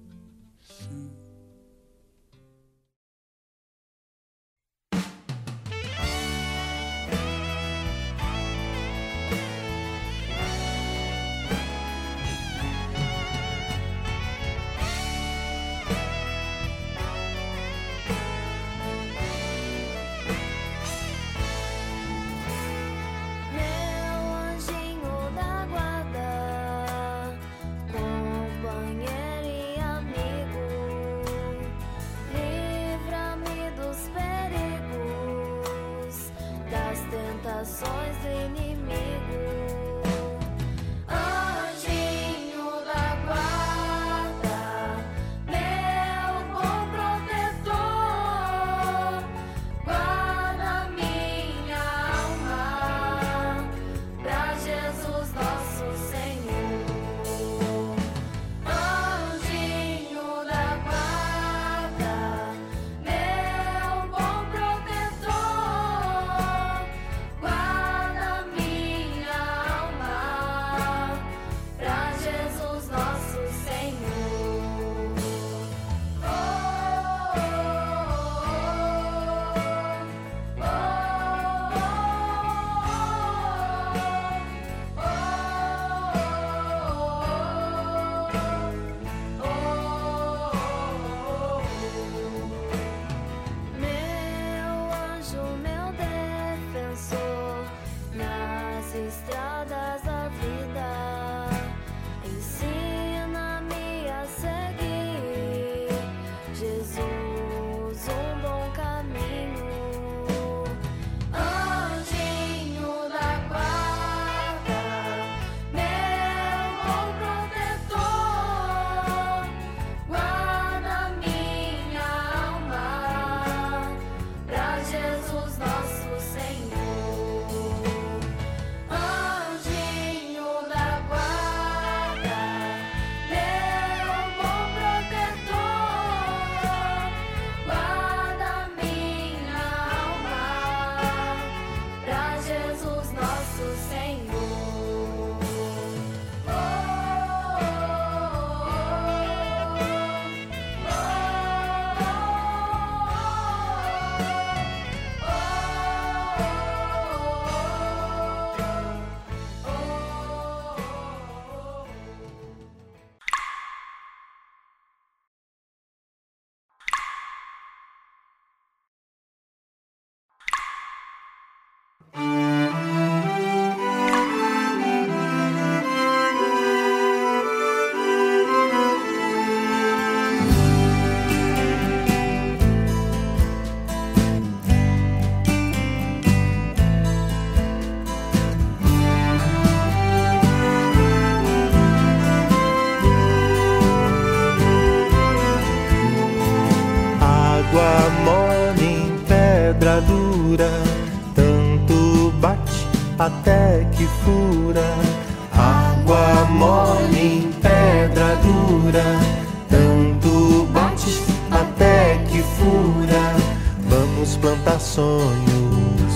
Vamos 214.32 214.36
plantar 214.36 214.80
sonhos, 214.80 216.14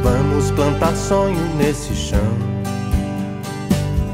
vamos 0.00 0.50
plantar 0.52 0.94
sonho 0.94 1.56
nesse 1.56 1.92
chão. 1.92 2.20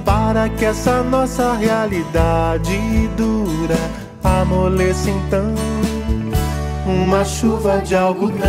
Para 0.02 0.48
que 0.48 0.64
essa 0.64 1.02
nossa 1.02 1.52
realidade 1.52 3.06
dura 3.18 3.76
amoleça 4.24 5.10
então 5.10 5.54
uma 6.86 7.22
chuva 7.22 7.80
de 7.80 7.94
algodão. 7.94 8.40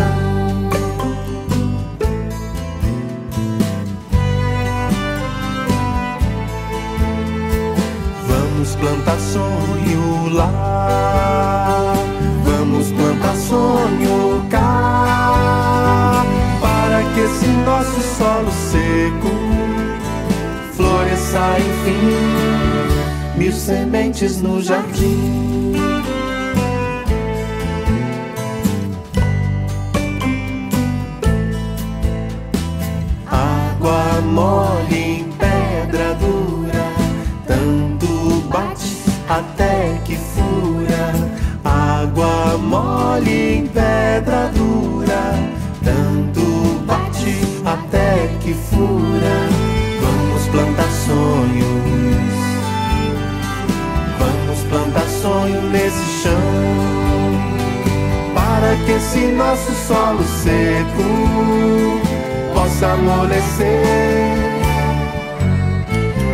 Vamos 8.28 8.76
plantar 8.78 9.20
sonho 9.20 10.34
lá, 10.34 10.77
sementes 23.68 24.42
no 24.42 24.62
jardim. 24.62 25.76
mole 34.38 35.07
que 58.88 58.94
esse 58.94 59.28
nosso 59.34 59.74
solo 59.86 60.24
seco 60.24 61.04
possa 62.54 62.94
amolecer 62.94 64.38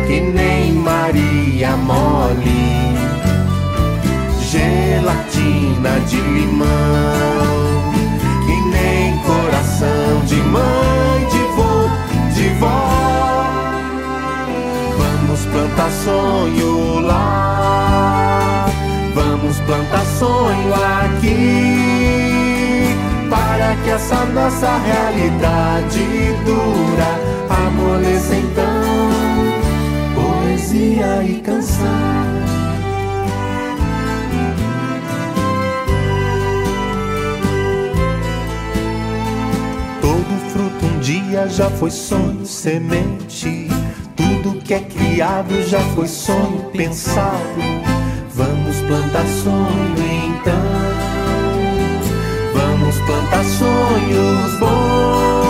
que 0.06 0.20
nem 0.20 0.72
Maria 0.72 1.76
mole, 1.76 2.94
gelatina 4.40 5.98
de 6.06 6.16
limão, 6.16 6.66
que 8.46 8.56
nem 8.70 9.18
coração 9.18 10.24
de 10.24 10.36
mãe, 10.36 11.26
de 11.32 11.42
vô, 11.56 11.88
de 12.34 12.48
vó. 12.60 13.46
Vamos 14.96 15.40
plantar 15.46 15.90
sonho 16.04 17.00
lá, 17.00 18.66
vamos 19.12 19.58
plantar 19.66 20.04
sonho 20.20 20.72
para 20.72 20.93
que 23.84 23.90
essa 23.90 24.24
nossa 24.24 24.78
realidade 24.78 26.00
dura 26.46 27.66
amoleça 27.66 28.34
então 28.34 28.64
poesia 30.14 31.22
e 31.22 31.40
canção. 31.42 31.84
Todo 40.00 40.50
fruto 40.50 40.86
um 40.86 41.00
dia 41.00 41.46
já 41.48 41.68
foi 41.68 41.90
sonho, 41.90 42.46
semente. 42.46 43.68
Tudo 44.16 44.58
que 44.62 44.72
é 44.72 44.80
criado 44.80 45.62
já 45.68 45.80
foi 45.94 46.08
sonho 46.08 46.70
pensado. 46.72 47.60
Vamos 48.34 48.80
plantar 48.80 49.26
sonho 49.26 49.94
então 50.26 51.13
plantar 53.06 53.44
sonhos 53.44 54.58
bons. 54.58 55.43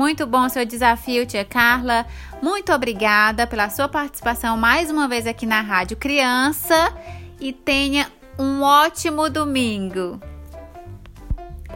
Muito 0.00 0.26
bom 0.26 0.48
seu 0.48 0.64
desafio, 0.64 1.26
tia 1.26 1.44
Carla. 1.44 2.06
Muito 2.40 2.72
obrigada 2.72 3.46
pela 3.46 3.68
sua 3.68 3.86
participação 3.86 4.56
mais 4.56 4.90
uma 4.90 5.06
vez 5.06 5.26
aqui 5.26 5.44
na 5.44 5.60
Rádio 5.60 5.94
Criança 5.94 6.90
e 7.38 7.52
tenha 7.52 8.10
um 8.38 8.62
ótimo 8.62 9.28
domingo. 9.28 10.18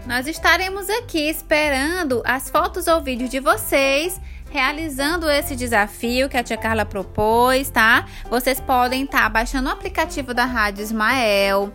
Nós 0.06 0.26
estaremos 0.26 0.88
aqui 0.88 1.28
esperando 1.28 2.22
as 2.24 2.48
fotos 2.48 2.86
ou 2.86 3.02
vídeos 3.02 3.28
de 3.28 3.40
vocês 3.40 4.18
realizando 4.50 5.28
esse 5.28 5.54
desafio 5.54 6.26
que 6.26 6.38
a 6.38 6.42
tia 6.42 6.56
Carla 6.56 6.86
propôs, 6.86 7.68
tá? 7.68 8.06
Vocês 8.30 8.58
podem 8.58 9.04
estar 9.04 9.24
tá 9.24 9.28
baixando 9.28 9.68
o 9.68 9.72
aplicativo 9.72 10.32
da 10.32 10.46
Rádio 10.46 10.82
Ismael 10.82 11.74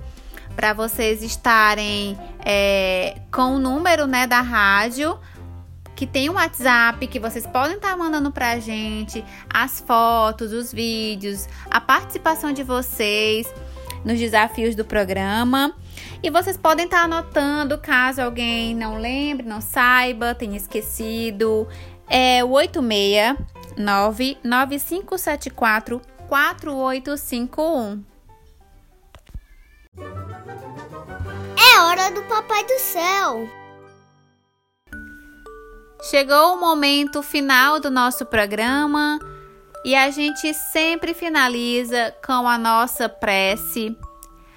para 0.55 0.73
vocês 0.73 1.21
estarem 1.21 2.17
é, 2.43 3.21
com 3.31 3.55
o 3.55 3.59
número 3.59 4.07
né, 4.07 4.25
da 4.25 4.41
rádio 4.41 5.15
que 5.99 6.07
tem 6.07 6.29
um 6.29 6.35
WhatsApp 6.35 7.05
que 7.07 7.19
vocês 7.19 7.45
podem 7.45 7.75
estar 7.75 7.89
tá 7.89 7.97
mandando 7.97 8.31
pra 8.31 8.57
gente 8.57 9.21
as 9.53 9.81
fotos, 9.81 10.53
os 10.53 10.71
vídeos, 10.71 11.45
a 11.69 11.81
participação 11.81 12.53
de 12.53 12.63
vocês 12.63 13.53
nos 14.05 14.17
desafios 14.17 14.75
do 14.75 14.85
programa. 14.85 15.75
E 16.23 16.29
vocês 16.29 16.55
podem 16.55 16.85
estar 16.85 16.99
tá 16.99 17.03
anotando 17.03 17.77
caso 17.77 18.21
alguém 18.21 18.73
não 18.73 18.97
lembre, 18.97 19.45
não 19.45 19.59
saiba, 19.59 20.33
tenha 20.33 20.55
esquecido. 20.55 21.67
É 22.07 22.45
o 22.45 22.51
869 22.51 24.37
9574 24.41 26.01
4851. 26.29 28.05
É 31.57 31.79
hora 31.81 32.09
do 32.09 32.21
Papai 32.23 32.63
do 32.63 32.79
Céu. 32.79 33.58
Chegou 36.01 36.53
o 36.53 36.59
momento 36.59 37.21
final 37.21 37.77
do 37.79 37.91
nosso 37.91 38.25
programa 38.25 39.19
e 39.83 39.93
a 39.93 40.09
gente 40.09 40.53
sempre 40.53 41.13
finaliza 41.13 42.15
com 42.25 42.47
a 42.47 42.57
nossa 42.57 43.09
prece, 43.09 43.97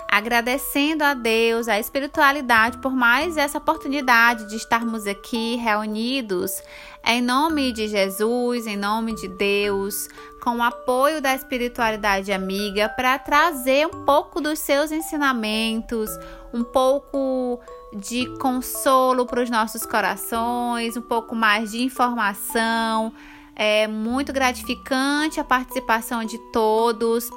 agradecendo 0.09 1.03
a 1.03 1.15
Deus, 1.15 1.67
a 1.67 1.81
espiritualidade 1.81 2.79
por 2.79 2.93
mais 2.93 3.37
essa 3.37 3.59
oportunidade 3.59 4.49
de 4.49 4.57
estarmos 4.57 5.05
aqui 5.05 5.57
reunidos 5.57 6.63
em 7.05 7.21
nome 7.21 7.73
de 7.73 7.89
Jesus, 7.89 8.67
em 8.67 8.77
nome 8.77 9.15
de 9.17 9.27
Deus, 9.27 10.09
com 10.41 10.59
o 10.59 10.63
apoio 10.63 11.21
da 11.21 11.35
espiritualidade 11.35 12.31
amiga 12.31 12.89
para 12.89 13.19
trazer 13.19 13.87
um 13.87 14.05
pouco 14.05 14.41
dos 14.41 14.61
seus 14.61 14.93
ensinamentos, 14.93 16.09
um 16.55 16.63
pouco 16.63 17.61
de 17.93 18.27
consolo 18.39 19.27
para 19.27 19.43
os 19.43 19.51
nossos 19.51 19.85
corações, 19.85 20.97
um 20.97 21.03
pouco 21.03 21.35
mais 21.35 21.73
de 21.73 21.83
informação. 21.83 23.13
É 23.55 23.87
muito 23.87 24.33
gratificante 24.33 25.39
a 25.39 25.45
participação 25.45 26.25
de 26.25 26.39
todos 26.53 27.31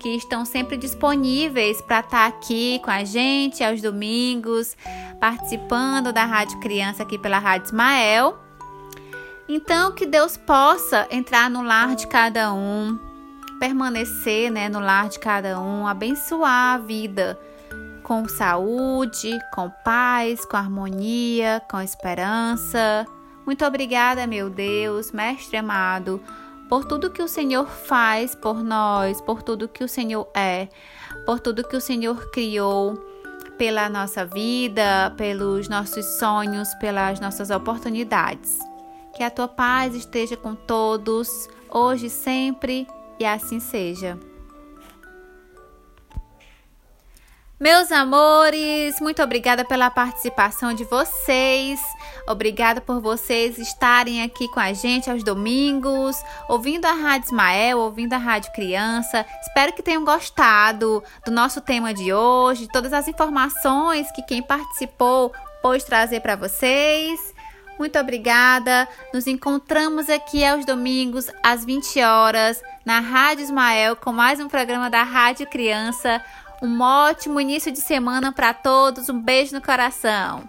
que 0.00 0.08
estão 0.16 0.44
sempre 0.44 0.76
disponíveis 0.76 1.80
para 1.82 2.00
estar 2.00 2.10
tá 2.10 2.26
aqui 2.26 2.80
com 2.82 2.90
a 2.90 3.04
gente 3.04 3.62
aos 3.62 3.80
domingos, 3.80 4.76
participando 5.20 6.12
da 6.12 6.24
Rádio 6.24 6.58
Criança 6.58 7.02
aqui 7.02 7.18
pela 7.18 7.38
Rádio 7.38 7.66
Ismael. 7.66 8.38
Então, 9.48 9.92
que 9.92 10.06
Deus 10.06 10.36
possa 10.36 11.06
entrar 11.10 11.50
no 11.50 11.62
lar 11.62 11.94
de 11.94 12.06
cada 12.06 12.52
um, 12.52 12.98
permanecer 13.58 14.50
né, 14.50 14.68
no 14.68 14.80
lar 14.80 15.08
de 15.08 15.18
cada 15.18 15.60
um, 15.60 15.86
abençoar 15.86 16.74
a 16.74 16.78
vida 16.78 17.38
com 18.10 18.26
saúde, 18.26 19.38
com 19.54 19.70
paz, 19.84 20.44
com 20.44 20.56
harmonia, 20.56 21.62
com 21.70 21.80
esperança, 21.80 23.06
Muito 23.46 23.64
obrigada, 23.64 24.26
meu 24.26 24.50
Deus, 24.50 25.12
Mestre 25.12 25.56
amado, 25.56 26.20
por 26.68 26.84
tudo 26.84 27.12
que 27.12 27.22
o 27.22 27.28
Senhor 27.28 27.68
faz 27.68 28.34
por 28.34 28.64
nós, 28.64 29.20
por 29.20 29.44
tudo 29.44 29.68
que 29.68 29.84
o 29.84 29.88
Senhor 29.88 30.28
é, 30.34 30.68
por 31.24 31.38
tudo 31.38 31.62
que 31.62 31.76
o 31.76 31.80
Senhor 31.80 32.32
criou 32.32 32.96
pela 33.56 33.88
nossa 33.88 34.26
vida, 34.26 35.14
pelos 35.16 35.68
nossos 35.68 36.04
sonhos, 36.18 36.74
pelas 36.80 37.20
nossas 37.20 37.48
oportunidades. 37.50 38.58
Que 39.14 39.22
a 39.22 39.30
tua 39.30 39.46
paz 39.46 39.94
esteja 39.94 40.36
com 40.36 40.56
todos, 40.56 41.48
hoje 41.68 42.10
sempre, 42.10 42.88
e 43.20 43.24
assim 43.24 43.60
seja. 43.60 44.18
Meus 47.60 47.92
amores, 47.92 48.98
muito 49.02 49.22
obrigada 49.22 49.66
pela 49.66 49.90
participação 49.90 50.72
de 50.72 50.82
vocês. 50.84 51.78
Obrigada 52.26 52.80
por 52.80 53.02
vocês 53.02 53.58
estarem 53.58 54.22
aqui 54.22 54.48
com 54.48 54.58
a 54.58 54.72
gente 54.72 55.10
aos 55.10 55.22
domingos, 55.22 56.16
ouvindo 56.48 56.86
a 56.86 56.94
Rádio 56.94 57.26
Ismael, 57.26 57.78
ouvindo 57.80 58.14
a 58.14 58.16
Rádio 58.16 58.50
Criança. 58.52 59.26
Espero 59.42 59.74
que 59.74 59.82
tenham 59.82 60.06
gostado 60.06 61.04
do 61.22 61.30
nosso 61.30 61.60
tema 61.60 61.92
de 61.92 62.14
hoje, 62.14 62.66
todas 62.66 62.94
as 62.94 63.06
informações 63.08 64.10
que 64.12 64.22
quem 64.22 64.42
participou 64.42 65.30
pôde 65.60 65.84
trazer 65.84 66.20
para 66.20 66.36
vocês. 66.36 67.20
Muito 67.78 67.98
obrigada. 67.98 68.88
Nos 69.12 69.26
encontramos 69.26 70.08
aqui 70.08 70.42
aos 70.42 70.64
domingos 70.64 71.30
às 71.42 71.62
20 71.62 72.02
horas 72.02 72.62
na 72.86 73.00
Rádio 73.00 73.44
Ismael 73.44 73.96
com 73.96 74.12
mais 74.12 74.40
um 74.40 74.48
programa 74.48 74.88
da 74.88 75.02
Rádio 75.02 75.46
Criança. 75.46 76.24
Um 76.62 76.80
ótimo 76.82 77.40
início 77.40 77.72
de 77.72 77.80
semana 77.80 78.32
para 78.32 78.52
todos. 78.52 79.08
Um 79.08 79.20
beijo 79.20 79.54
no 79.54 79.62
coração. 79.62 80.48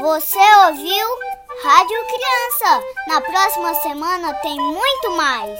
Você 0.00 0.38
ouviu 0.66 1.06
Rádio 1.62 1.98
Criança? 2.06 2.84
Na 3.08 3.20
próxima 3.20 3.74
semana 3.74 4.32
tem 4.34 4.56
muito 4.56 5.16
mais. 5.16 5.58